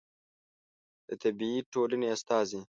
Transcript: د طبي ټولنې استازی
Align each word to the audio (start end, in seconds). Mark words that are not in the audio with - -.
د 1.07 1.09
طبي 1.21 1.51
ټولنې 1.73 2.07
استازی 2.15 2.59